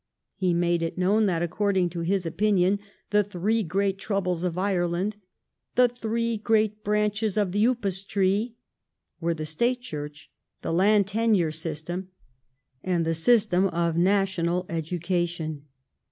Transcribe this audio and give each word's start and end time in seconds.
He 0.33 0.55
made 0.55 0.81
it 0.81 0.97
known 0.97 1.25
that, 1.25 1.43
according 1.43 1.91
to 1.91 1.99
his 1.99 2.25
opinion, 2.25 2.79
the 3.11 3.23
three 3.23 3.61
great 3.61 3.99
troubles 3.99 4.43
of 4.43 4.57
Ireland— 4.57 5.15
"the 5.75 5.87
three 5.87 6.37
great 6.37 6.83
branches 6.83 7.37
of 7.37 7.51
the 7.51 7.63
upas 7.65 8.03
tree 8.03 8.55
"—were 9.21 9.35
the 9.35 9.45
State 9.45 9.81
Church, 9.81 10.31
the 10.63 10.73
land 10.73 11.05
tenure 11.05 11.51
system, 11.51 12.07
and 12.83 13.05
the 13.05 13.13
system 13.13 13.67
of 13.67 13.95
national 13.95 14.65
education. 14.69 15.67